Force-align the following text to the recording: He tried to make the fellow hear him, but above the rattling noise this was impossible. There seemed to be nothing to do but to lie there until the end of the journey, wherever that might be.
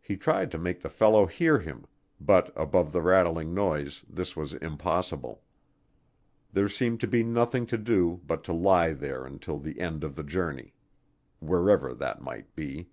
He 0.00 0.16
tried 0.16 0.52
to 0.52 0.58
make 0.58 0.78
the 0.78 0.88
fellow 0.88 1.26
hear 1.26 1.58
him, 1.58 1.86
but 2.20 2.52
above 2.54 2.92
the 2.92 3.02
rattling 3.02 3.52
noise 3.52 4.04
this 4.08 4.36
was 4.36 4.52
impossible. 4.52 5.42
There 6.52 6.68
seemed 6.68 7.00
to 7.00 7.08
be 7.08 7.24
nothing 7.24 7.66
to 7.66 7.76
do 7.76 8.20
but 8.28 8.44
to 8.44 8.52
lie 8.52 8.92
there 8.92 9.24
until 9.26 9.58
the 9.58 9.80
end 9.80 10.04
of 10.04 10.14
the 10.14 10.22
journey, 10.22 10.72
wherever 11.40 11.94
that 11.94 12.22
might 12.22 12.54
be. 12.54 12.90